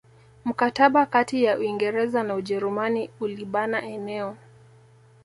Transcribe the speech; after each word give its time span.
Mkataba 0.45 1.05
kati 1.05 1.43
ya 1.43 1.57
Uingereza 1.57 2.23
na 2.23 2.35
Ujerumani 2.35 3.09
ulibana 3.19 3.81
eneo 3.81 4.37